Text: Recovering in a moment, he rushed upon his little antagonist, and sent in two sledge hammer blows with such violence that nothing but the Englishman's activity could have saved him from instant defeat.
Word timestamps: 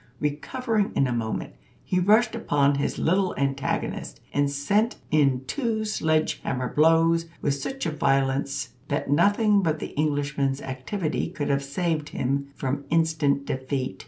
Recovering 0.19 0.93
in 0.95 1.05
a 1.05 1.13
moment, 1.13 1.53
he 1.85 1.99
rushed 1.99 2.33
upon 2.33 2.79
his 2.79 2.97
little 2.97 3.35
antagonist, 3.37 4.19
and 4.33 4.49
sent 4.49 4.95
in 5.11 5.45
two 5.45 5.85
sledge 5.85 6.41
hammer 6.41 6.67
blows 6.73 7.27
with 7.39 7.53
such 7.53 7.85
violence 7.85 8.69
that 8.87 9.11
nothing 9.11 9.61
but 9.61 9.77
the 9.77 9.91
Englishman's 9.95 10.59
activity 10.59 11.29
could 11.29 11.49
have 11.49 11.63
saved 11.63 12.09
him 12.09 12.47
from 12.55 12.85
instant 12.89 13.45
defeat. 13.45 13.99